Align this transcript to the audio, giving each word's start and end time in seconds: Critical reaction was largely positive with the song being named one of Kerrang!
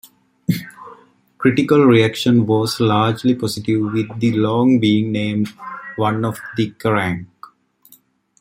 Critical 1.37 1.85
reaction 1.85 2.47
was 2.47 2.79
largely 2.79 3.35
positive 3.35 3.93
with 3.93 4.07
the 4.19 4.31
song 4.33 4.79
being 4.79 5.11
named 5.11 5.49
one 5.95 6.25
of 6.25 6.39
Kerrang! 6.57 7.27